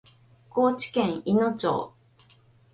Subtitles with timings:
[0.49, 1.93] 高知県いの町